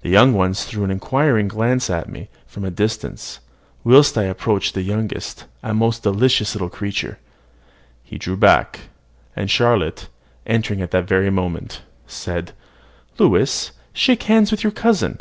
[0.00, 3.40] The young ones threw inquiring glances at me from a distance;
[3.84, 7.18] whilst I approached the youngest, a most delicious little creature.
[8.02, 8.88] He drew back;
[9.36, 10.08] and Charlotte,
[10.46, 12.52] entering at the very moment, said,
[13.18, 15.20] "Louis, shake hands with your cousin."